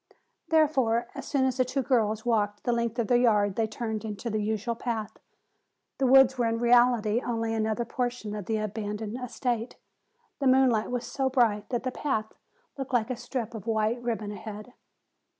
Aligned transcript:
Therefore, 0.49 1.09
as 1.13 1.27
soon 1.27 1.45
as 1.45 1.57
the 1.57 1.63
two 1.63 1.83
girls 1.83 2.25
walked 2.25 2.63
the 2.63 2.71
length 2.71 2.97
of 2.97 3.05
their 3.07 3.19
yard 3.19 3.55
they 3.55 3.67
turned 3.67 4.03
into 4.03 4.31
the 4.31 4.41
usual 4.41 4.73
path. 4.73 5.19
The 5.99 6.07
woods 6.07 6.39
were 6.39 6.47
in 6.47 6.57
reality 6.57 7.21
only 7.23 7.53
another 7.53 7.85
portion 7.85 8.33
of 8.33 8.47
the 8.47 8.57
abandoned 8.57 9.19
estate. 9.23 9.75
The 10.39 10.47
moonlight 10.47 10.89
was 10.89 11.05
so 11.05 11.29
bright 11.29 11.69
that 11.69 11.83
the 11.83 11.91
path 11.91 12.33
looked 12.79 12.93
like 12.93 13.11
a 13.11 13.15
strip 13.15 13.53
of 13.53 13.67
white 13.67 14.01
ribbon 14.01 14.31
ahead. 14.31 14.73